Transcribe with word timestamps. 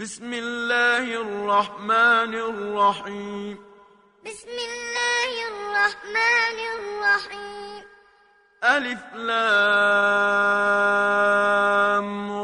بسم 0.00 0.32
الله 0.32 1.20
الرحمن 1.20 2.34
الرحيم. 2.34 3.58
بسم 4.26 4.48
الله 4.48 5.48
الرحمن 5.48 6.58
الرحيم. 6.74 7.84
ألف 8.64 9.14
لام 9.14 9.52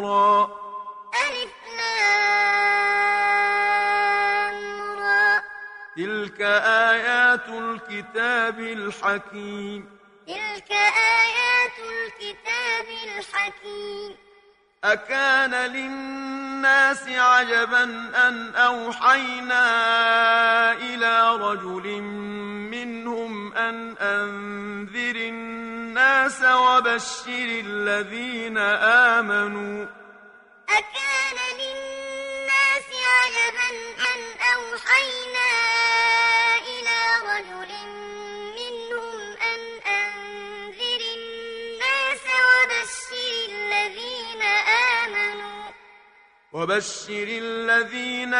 را. 0.04 0.42
ألف 1.26 1.54
لام 1.78 2.20
را. 5.00 5.42
تلك 5.96 6.40
آيات 6.92 7.48
الكتاب 7.48 8.60
الحكيم. 8.60 9.98
تلك 10.26 10.72
آيات 11.22 11.78
الكتاب 11.78 12.86
الحكيم. 13.04 14.16
أكان 14.84 15.54
للناس 15.54 16.45
عجبا 17.08 17.82
أن 18.28 18.54
أوحينا 18.54 19.62
إلى 20.72 21.36
رجل 21.36 22.00
منهم 22.70 23.52
أن 23.52 23.96
أنذر 24.00 25.16
الناس 25.16 26.42
وبشر 26.42 27.48
الذين 27.64 28.58
آمنوا. 29.18 29.86
أكان 30.68 31.25
وبشر 46.66 47.28
الذين 47.28 48.34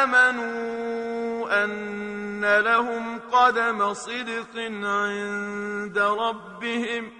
آمنوا 0.00 1.64
أن 1.64 2.58
لهم 2.58 3.20
قدم 3.32 3.94
صدق 3.94 4.56
عند 4.84 5.98
ربهم. 5.98 7.12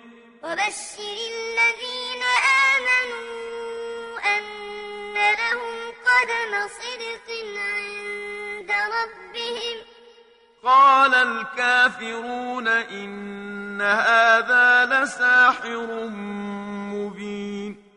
وبشر 0.42 1.16
الذين 1.34 2.22
آمنوا 2.70 4.18
أن 4.36 5.14
لهم 5.14 5.92
قدم 6.08 6.68
صدق 6.68 7.28
عند 7.56 8.70
ربهم. 8.70 9.76
قال 10.64 11.14
الكافرون 11.14 12.68
إن 12.68 13.82
هذا 13.82 14.86
لساحر 14.86 16.06
مبين. 16.94 17.91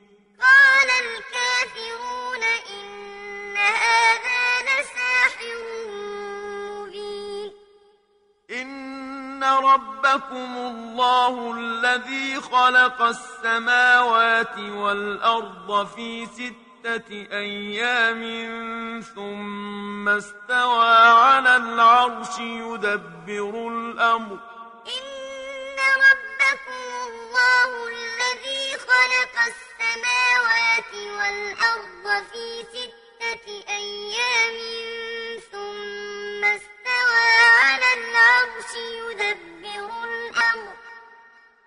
ربكم 9.46 10.58
الله 10.58 11.54
الذي 11.58 12.42
خلق 12.42 13.02
السماوات 13.02 14.58
والأرض 14.60 15.88
في 15.96 16.26
ستة 16.26 17.28
أيام 17.32 18.22
ثم 19.16 20.10
استوى 20.10 20.96
على 20.98 21.56
العرش 21.56 22.40
يدبر 22.40 23.68
الأمر 23.68 24.38
إن 24.88 25.78
ربكم 26.06 26.84
الله 27.08 27.88
الذي 27.88 28.78
خلق 28.78 29.36
السماوات 29.52 30.94
والأرض 30.94 32.24
في 32.32 32.64
ستة 32.74 33.64
أيام 33.70 34.56
العرش 37.98 38.72
يدبر 38.76 39.90
الأمر. 40.04 40.74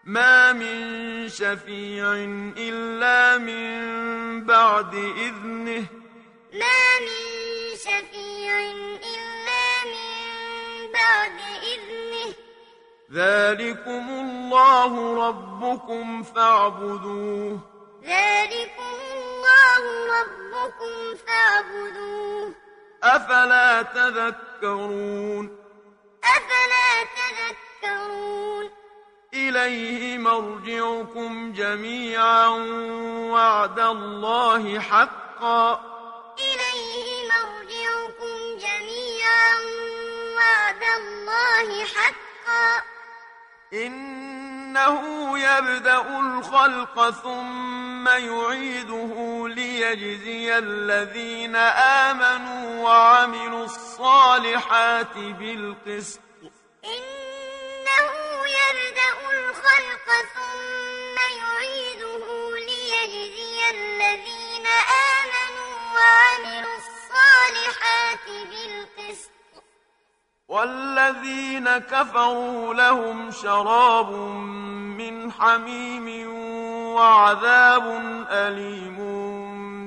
ما 0.05 0.53
من 0.53 1.29
شفيع 1.29 2.13
إلا 2.57 3.39
من 3.39 4.45
بعد 4.45 4.95
إذنه. 4.95 5.87
ما 6.53 6.99
من 7.01 7.21
شفيع 7.77 8.61
إلا 9.15 9.85
من 9.85 10.93
بعد 10.93 11.39
إذنه. 11.63 12.35
ذلكم 13.13 14.05
الله 14.11 14.93
ربكم 15.29 16.23
فاعبدوه. 16.23 17.61
ذلكم 18.05 18.95
الله 19.13 19.83
ربكم 20.21 21.17
فاعبدوه. 21.27 22.53
أفلا 23.03 23.83
تذكرون؟ 23.83 25.68
إليه 29.39 30.19
مرجعكم 30.19 31.53
جميعا 31.53 32.49
وعد 33.33 33.81
الله 33.81 34.81
حقا. 34.81 35.81
إليه 36.39 37.29
مرجعكم 37.33 38.37
جميعا 38.65 39.55
وعد 40.37 40.83
الله 41.01 41.85
حقا. 41.85 42.83
إنه 43.73 45.03
يبدأ 45.39 46.19
الخلق 46.21 47.11
ثم 47.11 48.09
يعيده 48.09 49.15
ليجزي 49.49 50.59
الذين 50.59 51.57
آمنوا 52.07 52.85
وعملوا 52.85 53.65
الصالحات 53.65 55.15
بالقسط. 55.15 56.21
يبدأ 56.85 57.18
الخلق 59.59 60.09
ثم 60.35 61.17
يعيده 61.39 62.25
ليجزي 62.55 63.59
الذين 63.71 64.67
آمنوا 65.17 65.75
وعملوا 65.95 66.77
الصالحات 66.77 68.27
بالقسط. 68.51 69.31
والذين 70.49 71.79
كفروا 71.79 72.75
لهم 72.75 73.31
شراب 73.31 74.11
من 75.01 75.33
حميم 75.33 76.07
وعذاب 76.95 77.87
أليم 78.31 78.99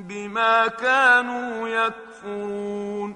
بما 0.07 0.67
كانوا 0.67 1.67
يكفرون. 1.67 3.09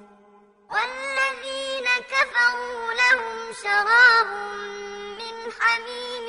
والذين 0.69 1.88
كفروا 2.13 2.94
لهم 2.94 3.53
شراب 3.63 4.27
من 5.19 5.25
حميم 5.59 6.27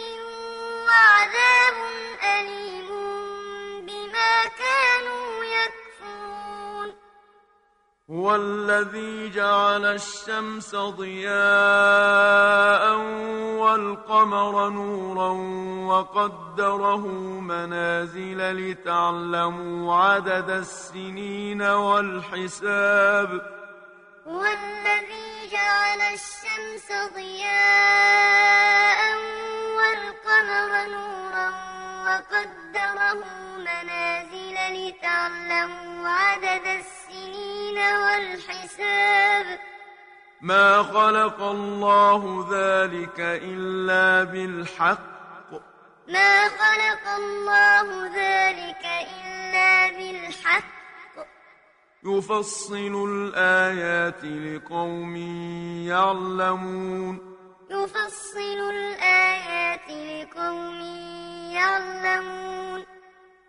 وعذاب 0.86 1.76
أليم 2.38 2.88
بما 3.86 4.34
كانوا 4.62 5.44
يكفرون. 5.44 6.88
هو 8.10 8.26
الذي 8.34 9.30
جعل 9.30 9.84
الشمس 9.84 10.76
ضياء 10.76 11.36
والقمر 13.60 14.68
نورا 14.68 15.30
وقدره 15.90 17.06
منازل 17.40 18.40
لتعلموا 18.56 19.94
عدد 19.94 20.50
السنين 20.50 21.62
والحساب. 21.62 23.30
هو 24.26 24.42
الذي 24.42 25.35
جعل 25.52 26.00
الشمس 26.00 26.88
ضياء 27.14 29.00
والقمر 29.76 30.70
نورا 30.86 31.48
وقدره 32.04 33.20
منازل 33.58 34.56
لتعلموا 34.74 36.08
عدد 36.08 36.66
السنين 36.66 37.78
والحساب. 37.78 39.58
ما 40.40 40.82
خلق 40.82 41.42
الله 41.42 42.48
ذلك 42.52 43.20
إلا 43.20 44.24
بالحق. 44.24 45.50
ما 46.08 46.48
خلق 46.48 47.04
الله 47.16 48.06
ذلك 48.06 48.84
إلا 48.84 49.88
بالحق. 49.98 50.75
يفصل 52.06 53.08
الآيات 53.10 54.24
لقوم 54.24 55.16
يعلمون. 55.86 57.36
يفصل 57.70 58.60
الآيات 58.70 59.88
لقوم 59.90 60.80
يعلمون. 61.52 62.84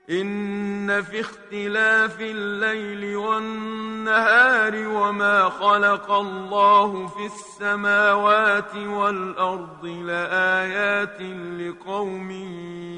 إن 0.10 1.04
في 1.04 1.20
اختلاف 1.20 2.22
الليل 2.22 3.16
والنهار 3.16 4.88
وما 4.88 5.50
خلق 5.50 6.12
الله 6.12 7.08
في 7.08 7.26
السماوات 7.26 8.76
والأرض 8.76 9.86
لآيات 9.86 11.22
لقوم 11.60 12.32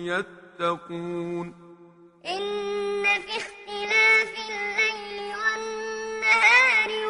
يتقون. 0.08 1.54
إن 2.26 3.04
في 3.04 3.38
اختلاف 3.38 4.32
الليل 4.50 4.89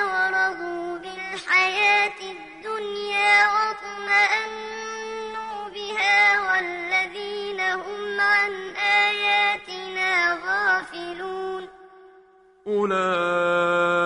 ورضوا 0.03 0.97
بالحياة 0.97 2.19
الدنيا 2.21 3.47
واطمأنوا 3.53 4.89
بها 5.73 6.17
والذين 6.51 7.59
هم 7.61 8.21
عن 8.21 8.51
آياتنا 8.75 10.33
غافلون 10.45 11.67
أولئك 13.47 14.01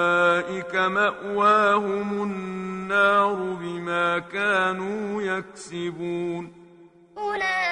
مأواهم 0.75 2.23
النار 2.23 3.33
بما 3.33 4.19
كانوا 4.19 5.21
يكسبون 5.21 6.53
أولئك 7.17 7.71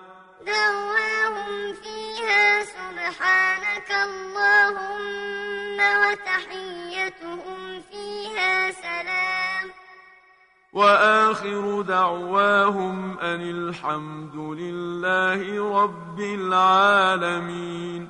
دعواهم 0.45 1.73
فيها 1.73 2.63
سبحانك 2.63 3.91
اللهم 3.91 5.77
وتحيتهم 6.01 7.81
فيها 7.91 8.71
سلام. 8.71 9.71
وآخر 10.73 11.81
دعواهم 11.81 13.19
أن 13.19 13.41
الحمد 13.41 14.35
لله 14.35 15.41
رب 15.83 16.19
العالمين. 16.19 18.09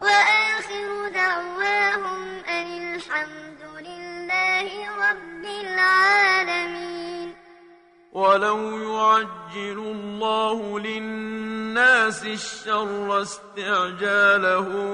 وآخر 0.00 1.08
دعواهم 1.14 2.20
أن 2.48 2.94
الحمد 2.94 3.62
لله 3.80 4.68
رب 5.10 5.44
العالمين. 5.44 7.01
ولو 8.12 8.78
يعجل 8.78 9.78
الله 9.78 10.78
للناس 10.80 12.24
الشر 12.24 13.22
استعجالهم 13.22 14.92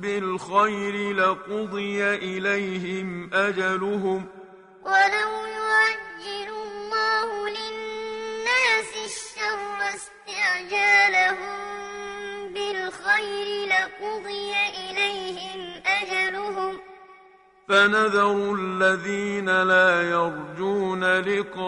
بالخير 0.00 1.14
لقضي 1.16 2.04
إليهم 2.04 3.30
أجلهم 3.34 4.26
ولو 4.84 5.46
يعجل 5.46 6.48
الله 6.62 7.48
للناس 7.48 8.90
الشر 9.04 9.78
استعجالهم 9.94 11.60
بالخير 12.54 13.68
لقضي 13.68 14.52
إليهم 14.90 15.82
فنذر 17.70 18.54
الذين 18.54 19.62
لا 19.62 20.02
يرجون 20.02 21.04
لقاءنا 21.04 21.64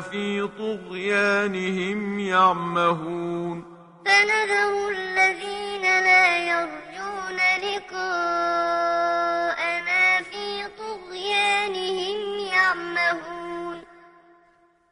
في 0.00 0.48
طغيانهم 0.58 2.18
يعمهون. 2.18 3.64
فنذر 4.06 4.88
الذين 4.88 5.82
لا 5.82 6.38
يرجون 6.38 7.36
لقاءنا 7.62 9.02
في 10.22 10.66
طغيانهم 10.78 12.38
يعمهون. 12.38 13.82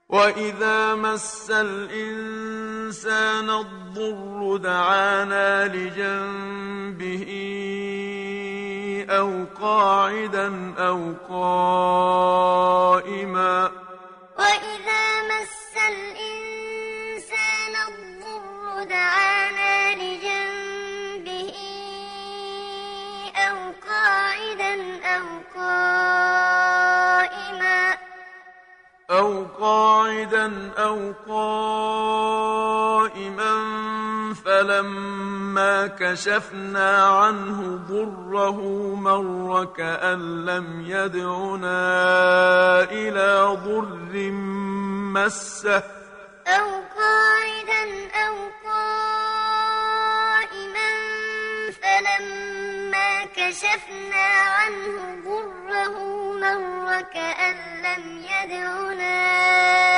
وإذا 0.08 0.94
مس 0.94 1.50
الإنسان 1.50 3.50
الضر 3.50 4.56
دعانا 4.56 5.68
لجنبه 5.68 7.54
أو 9.10 9.44
قاعدا 9.60 10.74
أو 10.78 11.14
قائما 11.28 12.64
وإذا 14.38 15.22
مس 15.22 15.76
الإنسان 15.88 17.74
الضر 17.88 18.84
دعانا 18.84 19.94
لجنبه 19.94 21.52
أو 23.36 23.56
قاعدا 23.88 24.74
أو 25.04 25.26
قائما 25.56 26.78
أو 29.10 29.44
قاعدا 29.60 30.72
أو 30.78 31.12
قائما 31.28 32.83
فلما 34.64 35.86
كشفنا 35.86 37.04
عنه 37.06 37.76
ضره 37.88 38.60
مر 38.94 39.64
كأن 39.64 40.44
لم 40.44 40.80
يدعنا 40.86 41.80
إلى 42.90 43.56
ضر 43.64 44.30
مسه 45.12 45.82
أو 46.46 46.68
قاعدا 46.96 47.84
أو 48.26 48.34
قائما 48.64 48.90
فلما 51.82 53.24
كشفنا 53.36 54.26
عنه 54.58 55.22
ضره 55.24 55.96
مر 56.32 57.00
كأن 57.14 57.56
لم 57.82 58.04
يدعنا 58.18 59.93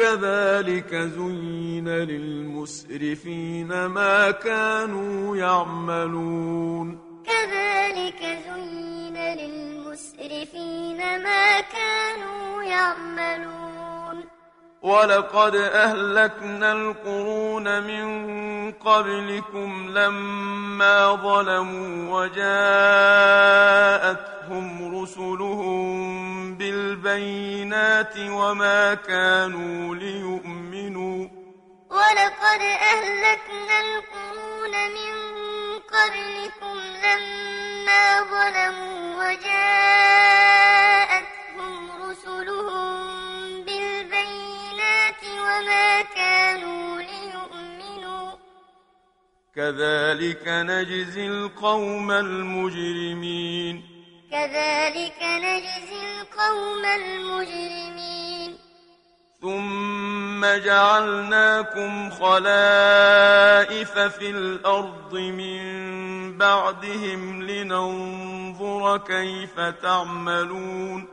كذلك 0.00 0.94
زين 0.94 1.88
للمسرفين 1.88 3.86
ما 3.86 4.30
كانوا 4.30 5.36
يعملون. 5.36 6.98
كذلك 7.26 8.38
زين 8.48 9.16
للمسرفين 9.16 10.96
ما 10.96 11.60
كانوا 11.60 12.62
يعملون. 12.62 13.79
ولقد 14.82 15.56
أهلكنا 15.56 16.72
القرون 16.72 17.82
من 17.82 18.72
قبلكم 18.72 19.88
لما 19.90 21.14
ظلموا 21.14 22.20
وجاءتهم 22.20 22.46
رسلهم 25.02 26.54
بالبينات 26.54 28.14
وما 28.18 28.94
كانوا 28.94 29.94
ليؤمنوا. 29.94 31.28
ولقد 31.90 32.60
أهلكنا 32.92 33.80
القرون 33.80 34.74
من 34.96 35.14
قبلكم 35.92 36.76
لما 37.04 38.20
ظلموا 38.20 38.98
وجاءتهم 39.18 40.89
كذلك 49.60 50.48
نجزي 50.48 51.26
القوم 51.26 52.10
المجرمين. 52.10 53.82
كذلك 54.30 55.22
نجزي 55.22 56.00
القوم 56.20 56.84
المجرمين. 56.84 58.58
ثم 59.40 60.46
جعلناكم 60.46 62.10
خلائف 62.10 63.98
في 63.98 64.30
الأرض 64.30 65.14
من 65.14 65.62
بعدهم 66.38 67.42
لننظر 67.42 68.98
كيف 68.98 69.60
تعملون. 69.60 71.08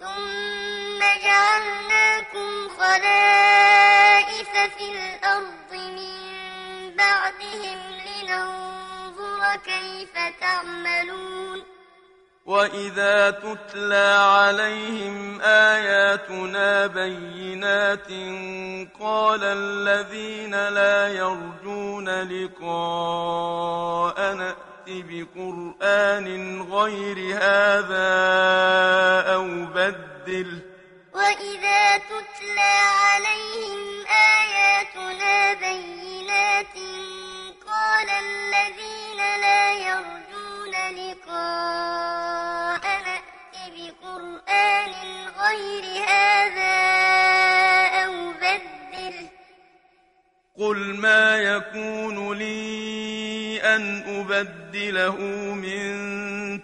ثم 0.00 1.00
جعلناكم 1.24 2.68
خلائف 2.78 4.52
في 4.76 4.86
الأرض 4.92 5.59
بعدهم 7.00 7.78
لننظر 8.06 9.56
كيف 9.64 10.14
تعملون. 10.40 11.62
وإذا 12.46 13.30
تتلى 13.30 14.18
عليهم 14.20 15.40
آياتنا 15.40 16.86
بينات 16.86 18.08
قال 19.00 19.40
الذين 19.44 20.68
لا 20.68 21.08
يرجون 21.08 22.08
لقاء 22.22 24.18
نأت 24.34 24.88
بقرآن 24.88 26.62
غير 26.62 27.36
هذا 27.36 28.10
أو 29.34 29.46
بدل 29.74 30.69
وإذا 31.14 31.98
تتلى 31.98 32.76
عليهم 33.04 34.06
آياتنا 34.06 35.54
بينات 35.54 36.74
قال 37.66 38.08
الذين 38.10 39.16
لا 39.40 39.72
يرجون 39.72 40.74
لقاء 40.96 42.84
نأت 43.06 43.56
بقرآن 43.76 44.92
غير 45.40 45.84
هذا 46.08 46.76
أو 48.04 48.14
بدل 48.32 49.16
قل 50.58 50.78
ما 50.96 51.36
يكون 51.36 52.32
لي 52.38 53.60
أن 53.62 54.02
أبدله 54.20 55.16
من 55.54 55.90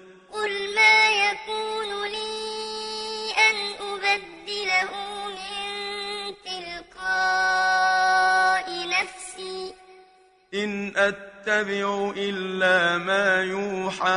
إن 10.64 10.92
أتبع 10.96 12.12
إلا 12.16 12.98
ما 12.98 13.42
يوحى 13.42 14.08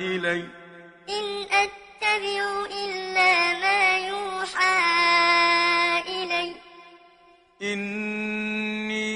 إلي. 0.00 0.44
إن 1.08 1.46
أتبع 1.52 2.66
إلا 2.84 3.52
ما 3.60 3.98
يوحى 3.98 4.78
إلي. 6.08 6.54
إني 7.62 9.08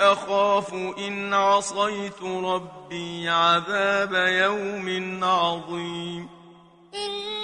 أخاف 0.00 0.74
إن 0.98 1.34
عصيت 1.34 2.22
ربي 2.22 3.28
عذاب 3.28 4.12
يوم 4.14 5.24
عظيم. 5.24 6.28
إني 6.94 7.34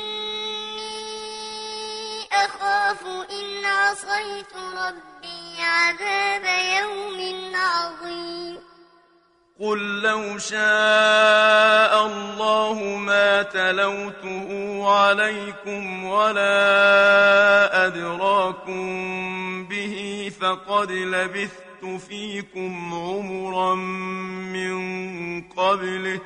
أخاف 2.32 3.02
إن 3.30 3.64
عصيت 3.64 4.54
ربي 4.56 5.19
عذاب 5.62 6.44
يوم 6.80 7.18
عظيم. 7.54 8.60
قل 9.60 10.02
لو 10.02 10.38
شاء 10.38 12.06
الله 12.06 12.78
ما 12.96 13.42
تلوته 13.42 14.48
عليكم 14.92 16.04
ولا 16.04 17.86
أدراكم 17.86 18.84
به 19.68 20.32
فقد 20.40 20.90
لبثت 20.90 21.84
فيكم 22.08 22.94
عمرا 22.94 23.74
من 24.54 24.78
قبله. 25.42 26.20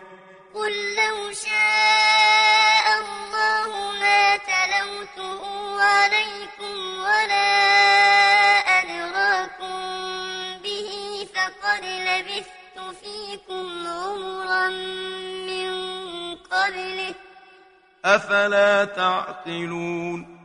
قل 0.54 0.72
لو 0.94 1.32
شاء 1.32 2.86
الله 3.00 3.68
ما 4.00 4.36
تلوته 4.36 5.42
عليكم 5.82 6.74
ولا 7.00 8.33
فقد 11.74 11.84
لبثت 11.84 12.96
فيكم 13.02 13.86
عمرا 13.86 14.68
من 15.48 15.70
قبله. 16.34 17.14
أفلا 18.04 18.84
تعقلون؟ 18.84 20.38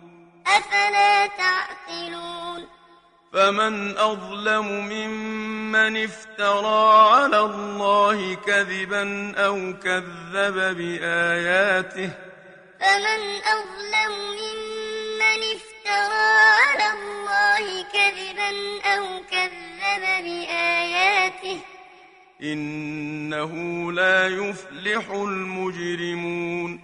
أفلا 0.48 1.28
تعقلون؟ 1.28 2.68
فمن 3.34 3.98
أظلم 3.98 4.66
ممن 4.66 6.04
افترى 6.04 7.10
على 7.10 7.40
الله 7.40 8.36
كذبا 8.36 9.34
أو 9.38 9.74
كذب 9.84 10.78
بآياته؟ 10.78 12.10
فمن 12.80 13.22
أظلم 13.44 14.14
ممن 14.32 15.42
افترى 15.56 15.79
على 15.90 16.88
الله 16.94 17.84
كذبا 17.84 18.52
أو 18.86 19.06
كذب 19.32 20.24
بآياته. 20.24 21.60
إنه 22.44 23.52
لا 23.92 24.28
يفلح 24.28 25.10
المجرمون. 25.10 26.80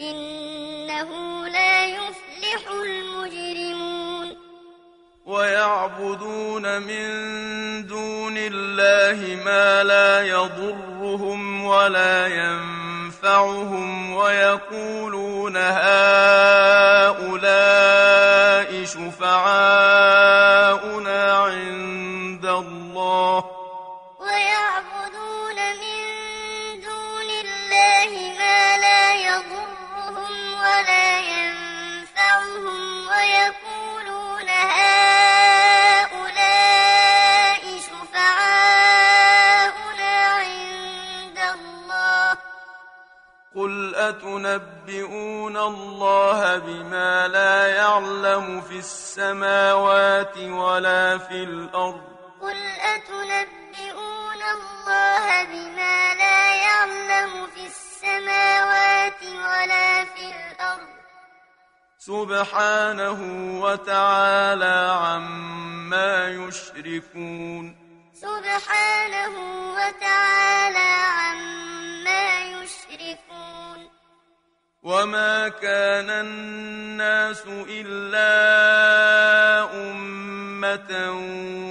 إنه 0.00 1.10
لا 1.48 1.86
يفلح 1.86 2.70
المجرمون. 2.70 4.36
ويعبدون 5.26 6.82
من 6.82 7.06
دون 7.86 8.34
الله 8.36 9.44
ما 9.44 9.82
لا 9.84 10.26
يضرهم 10.26 11.64
ولا 11.64 12.26
ينفعهم. 12.26 12.81
ويقولون 14.14 15.56
هؤلاء 15.56 16.32
شفعاؤنا 18.84 20.22
عند 21.32 21.81
أتنبئون 44.08 45.56
الله 45.56 46.58
بما 46.58 47.28
لا 47.28 47.66
يعلم 47.66 48.60
في 48.60 48.78
السماوات 48.78 50.38
ولا 50.38 51.18
في 51.18 51.42
الأرض؟ 51.44 52.02
قل 52.40 52.58
أتنبئون 52.94 54.42
الله 54.56 55.44
بما 55.44 56.14
لا 56.14 56.54
يعلم 56.54 57.46
في 57.54 57.66
السماوات 57.66 59.22
ولا 59.22 60.04
في 60.04 60.26
الأرض؟ 60.36 60.88
سبحانه 61.98 63.20
وتعالى 63.62 64.98
عما 65.02 66.28
يشركون. 66.28 67.64
سبحانه 68.14 69.34
وتعالى 69.76 70.90
عما 71.18 71.71
وما 74.82 75.48
كان 75.48 76.10
الناس 76.10 77.42
إلا 77.68 78.34
أمة 79.74 81.10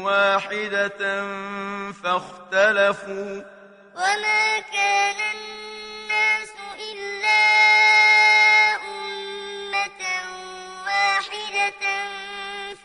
واحدة 0.04 1.24
فاختلفوا 2.04 3.44
وما 3.96 4.60
كان 4.74 5.16
الناس 5.36 6.50
إلا 6.80 7.44
أمة 8.76 10.04
واحدة 10.86 11.84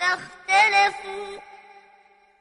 فاختلفوا 0.00 1.38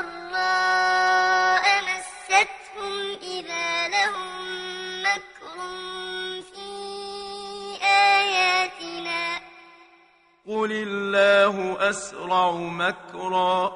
ضراء 0.00 1.64
مستهم 1.82 3.18
إذا 3.22 3.88
لهم 3.88 5.02
مكر 5.02 5.56
في 6.54 6.70
آياتنا. 7.84 9.40
قل 10.48 10.72
الله 10.72 11.76
أسرع 11.90 12.50
مكرا. 12.50 13.66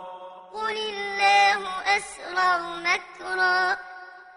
قل 0.52 0.76
الله 0.76 1.80
أسرع 1.96 2.58
مكرا. 2.58 3.76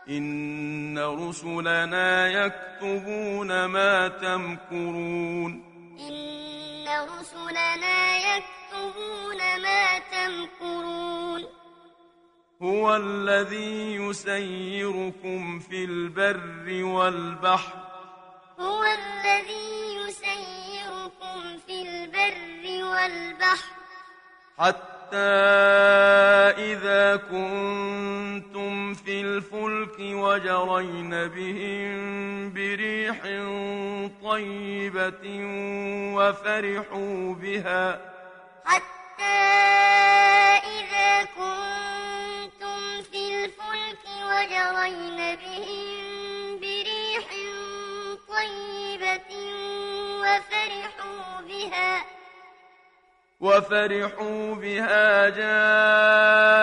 إن 0.10 1.00
رسلنا 1.00 2.28
يكتبون 2.28 3.66
ما 3.66 4.08
تمكرون. 4.08 5.52
إن 6.00 6.88
رسلنا 6.88 8.18
يكتبون 8.18 9.62
ما 9.62 10.00
تمكرون. 10.00 11.55
هو 12.62 12.96
الذي 12.96 13.96
يسيركم 13.96 15.60
في 15.60 15.86
البر 15.86 16.84
والبحر. 16.84 17.74
هو 18.60 18.84
الذي 18.84 19.96
يسيركم 19.96 21.58
في 21.68 21.82
البر 21.82 22.86
والبحر. 22.86 23.76
حتى 24.58 25.18
إذا 26.72 27.16
كنتم 27.16 28.94
في 28.94 29.22
الفلك 29.22 30.00
وجرين 30.00 31.10
بهم 31.10 32.54
بريح 32.54 33.22
طيبة 34.24 35.26
وفرحوا 36.16 37.34
بها. 37.34 38.02
حتى 38.66 39.24
إذا 40.64 41.24
كنتم 41.24 41.75
وجرين 44.36 45.20
بهم 45.36 46.60
بريح 46.60 47.28
طيبة 48.28 49.30
وفرحوا 50.22 51.42
بها. 51.48 51.92
وفرحوا 53.40 54.56
بها 54.56 55.30
جاءتها 55.30 56.58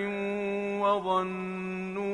وظنوا 0.81 2.05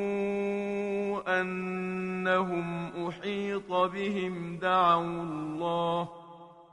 أنهم 1.41 2.91
أحيط 3.09 3.73
بهم 3.73 4.59
دعوا 4.63 5.23
الله 5.23 6.09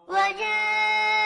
وجاءهم 0.08 1.17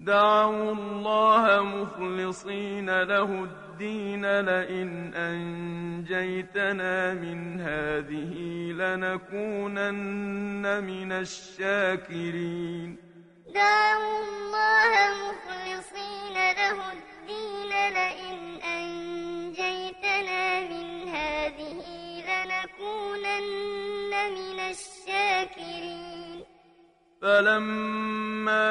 دعوا 0.00 0.72
الله 0.72 1.62
مخلصين 1.62 3.02
له 3.02 3.44
الدين 3.44 4.40
لئن 4.40 5.14
أنجيتنا 5.14 7.14
من 7.14 7.60
هذه 7.60 8.34
لنكونن 8.80 10.84
من 10.84 11.12
الشاكرين. 11.12 12.96
دعوا 13.54 14.18
الله 14.24 14.92
مخلصين 15.24 16.36
له 16.60 16.78
الدين 16.96 17.72
لئن 17.98 18.38
أنجيتنا 18.76 20.42
من 20.60 20.88
هذه 21.08 21.86
لنكونن 22.30 24.12
من 24.38 24.58
الشاكرين. 24.72 26.38
فلما 27.22 28.70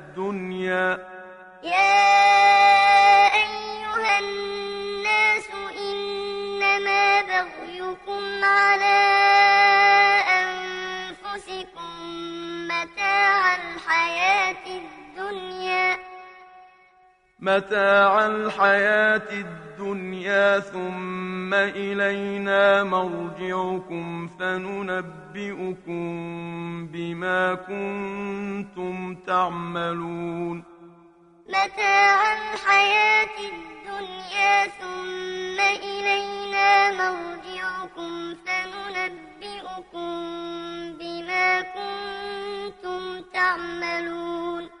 يا 1.63 2.01
أيها 3.33 4.19
الناس 4.19 5.47
إنما 5.77 7.21
بغيكم 7.21 8.43
على 8.43 8.99
أنفسكم 10.41 11.91
متاع 12.67 13.55
الحياة 13.55 14.65
الدنيا. 14.67 15.70
متاع 17.41 18.25
الحياة 18.25 19.29
الدنيا 19.31 20.59
ثم 20.59 21.53
إلينا 21.53 22.83
مرجعكم 22.83 24.27
فننبئكم 24.27 26.03
بما 26.87 27.55
كنتم 27.55 29.15
تعملون. 29.15 30.63
متاع 31.49 32.33
الحياة 32.33 33.37
الدنيا 33.51 34.67
ثم 34.67 35.59
إلينا 35.59 36.91
مرجعكم 36.91 38.35
فننبئكم 38.45 40.11
بما 40.99 41.61
كنتم 41.61 43.21
تعملون. 43.33 44.80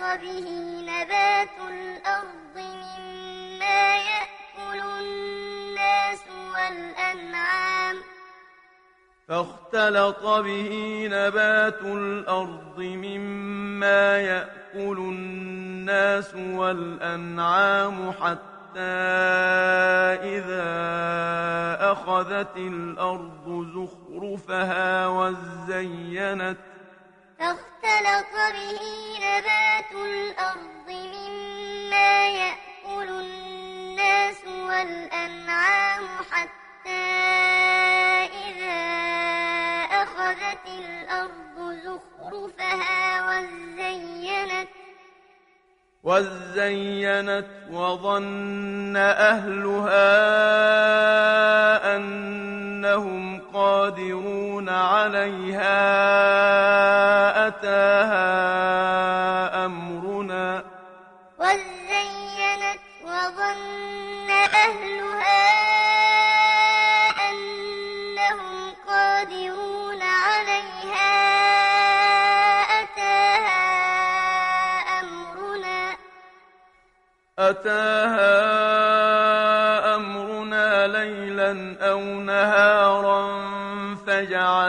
به 0.00 0.46
نبات 0.80 1.56
الأرض 1.68 2.56
مما 2.56 3.96
يأكل 3.96 4.80
الناس 5.00 6.24
والأنعام. 6.54 7.96
فاختلط 9.28 10.26
به 10.26 11.06
نبات 11.12 11.82
الأرض 11.82 12.78
مما 12.78 14.18
يأكل 14.18 14.98
الناس 14.98 16.34
والأنعام 16.34 18.12
حتى 18.12 18.80
إذا 20.22 20.70
أخذت 21.92 22.56
الأرض 22.56 23.66
زخرفها 23.74 25.06
وزينت 25.06 26.69
فاختلط 27.40 28.32
به 28.52 28.80
نبات 29.18 29.92
الأرض 29.92 30.88
مما 30.88 32.28
يأكل 32.28 33.08
الناس 33.08 34.44
والأنعام 34.44 36.04
حتى 36.30 36.90
إذا 38.48 38.80
أخذت 40.02 40.66
الأرض 40.68 41.78
زخرفها 41.84 43.26
وزينت 43.28 44.68
وزينت 46.02 47.46
وظن 47.70 48.96
أهلها 48.96 50.06
أنهم 52.90 53.40
قادرون 53.54 54.68
عليها 54.68 55.78
أتاها 57.48 58.26
أمرنا 59.66 60.64
وزينت 61.38 62.80
وظن 63.04 64.30
أهلها 64.30 65.50
أنهم 67.30 68.74
قادرون 68.88 70.02
عليها 70.02 71.10
أتاها 72.82 73.60
أمرنا 75.00 75.96
أتاها 77.38 78.59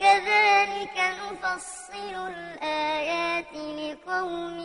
كذلك 0.00 0.96
نفصل 0.98 2.14
الآيات 2.28 3.52
لقوم 3.54 4.58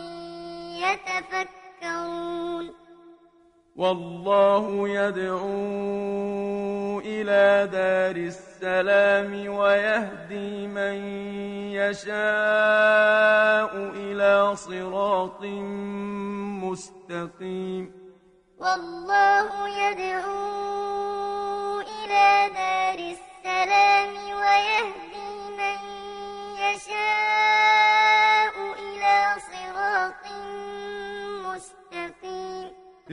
يتفكرون. 0.84 2.66
والله 3.76 4.88
يدعو 4.88 5.54
إلى 7.00 7.68
دار 7.72 8.16
السلام 8.16 9.48
ويهدي 9.48 10.66
من 10.66 10.94
يشاء 11.74 12.12
إلى 13.74 14.56
صراط 14.56 15.42
مستقيم. 16.64 17.92
والله 18.58 19.48
يدعو 19.68 20.34
إلى 21.80 22.50
دار 22.54 22.63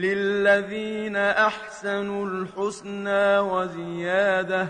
للذين 0.02 1.16
أحسنوا 1.16 2.26
الحسنى 2.26 3.38
وزيادة 3.38 4.68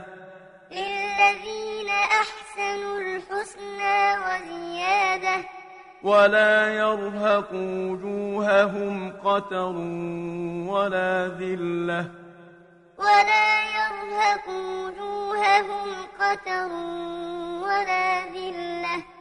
للذين 0.71 1.89
أحسنوا 1.89 2.99
الحسنى 3.01 3.99
وزيادة 4.25 5.45
ولا 6.03 6.75
يرهق 6.75 7.49
وجوههم 7.53 9.13
قتر 9.25 9.75
ولا 10.73 11.29
ذلة 11.41 12.05
ولا 12.99 13.49
يرهق 13.79 14.49
وجوههم 14.49 15.89
قتر 16.21 16.73
ولا 17.63 18.25
ذلة 18.35 19.12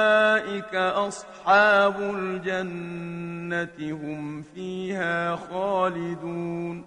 أصحاب 0.74 2.00
الجنة 2.00 3.92
هم 3.92 4.42
فيها 4.42 5.36
خالدون 5.36 6.84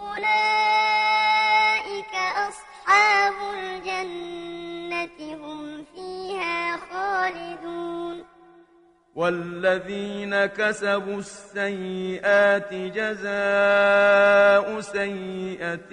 أولئك 0.00 1.20
أصحاب 2.48 3.34
الجنة 3.58 5.34
هم 5.34 5.84
فيها 5.94 6.76
خالدون 6.76 8.24
والذين 9.14 10.46
كسبوا 10.46 11.18
السيئات 11.18 12.74
جزاء 12.74 13.20
سيئة 14.80 15.90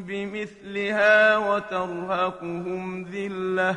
بمثلها 0.00 1.36
وترهقهم 1.36 3.04
ذلة 3.04 3.76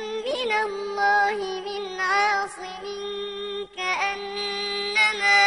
من 0.41 0.51
الله 0.51 1.37
من 1.61 1.99
عاصم 1.99 2.85
كأنما 3.77 5.41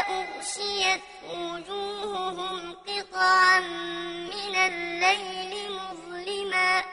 أغشيت 0.00 1.00
وجوههم 1.24 2.74
قطعا 2.88 3.60
من 3.60 4.54
الليل 4.56 5.52
مظلما. 5.72 6.84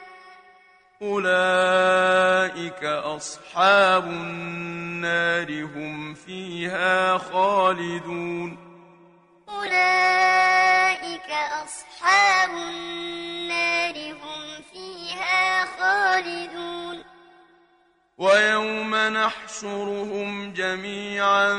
أولئك 1.02 2.84
أصحاب 2.84 3.85
نحشرهم 19.56 20.54
جميعا 20.54 21.50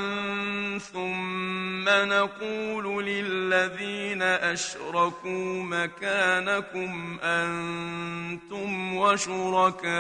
ثم 0.93 1.89
نقول 1.89 3.05
للذين 3.05 4.23
أشركوا 4.23 5.63
مكانكم 5.63 7.19
أنتم 7.23 8.97
وشركاؤكم 8.97 9.93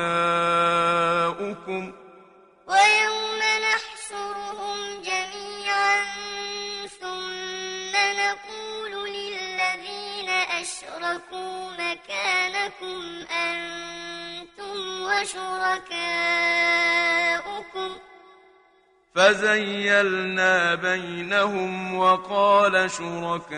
ويوم 2.69 3.41
نحشرهم 3.73 5.03
جميعا 5.03 5.97
ثم 7.01 7.93
نقول 7.97 9.09
للذين 9.09 10.29
أشركوا 10.31 11.71
مكانكم 11.73 13.27
أنتم 13.31 14.06
وشركاؤكم. 14.79 16.07
فزيلنا 19.15 20.75
بينهم 20.75 21.95
وقال 21.95 22.91
شركاؤهم 22.91 23.57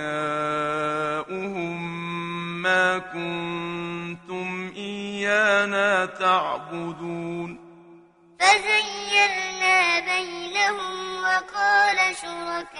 ما 2.63 2.99
كنتم 2.99 4.73
إيانا 4.77 6.07
تعبدون. 6.07 7.59
فزيلنا 8.41 10.01
بينهم 10.01 11.17
وقال 11.23 11.99
شركاؤهم 12.17 12.79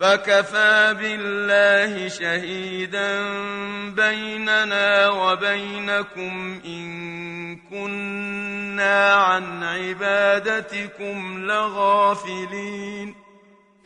فكفى 0.00 0.94
بالله 1.00 2.08
شهيدا 2.08 3.22
بيننا 3.90 5.08
وبينكم 5.08 6.60
إن 6.64 7.56
كنا 7.70 9.14
عن 9.14 9.62
عبادتكم 9.62 11.46
لغافلين. 11.46 13.14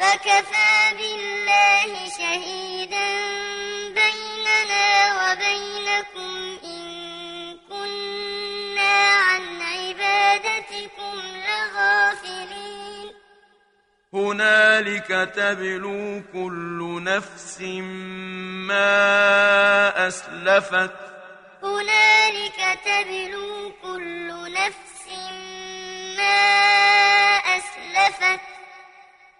فكفى 0.00 0.72
بالله 0.98 2.08
شهيدا 2.18 3.10
بيننا 4.00 4.86
وبينكم 5.20 6.58
إن 6.64 6.82
كنا 7.68 8.94
عن 9.14 9.62
عبادتكم 9.62 11.14
لغافلين. 11.46 13.14
هنالك 14.80 15.32
تبلو 15.36 16.22
كل 16.32 17.00
نفس 17.04 17.60
ما 18.68 20.08
أسلفت. 20.08 20.90
هنالك 21.62 22.78
تبلو 22.84 23.72
كل 23.82 24.52
نفس 24.52 25.06
ما 26.16 26.40
أسلفت. 27.56 28.40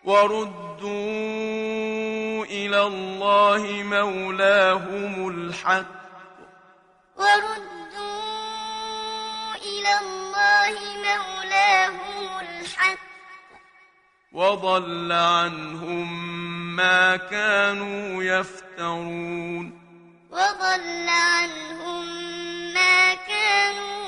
وردوا 0.05 0.91
إلى 2.45 2.83
الله 2.83 3.63
مولاهم 3.83 5.29
الحق. 5.29 6.01
وردوا 7.17 8.35
إلى 9.57 9.93
الله 10.03 10.75
مولاهم 11.07 12.29
الحق. 12.41 13.10
وضل 14.33 15.13
عنهم 15.13 16.07
ما 16.77 17.17
كانوا 17.17 18.23
يفترون. 18.23 19.81
وضل 20.31 21.09
عنهم 21.09 22.07
ما 22.75 23.15
كانوا 23.15 24.00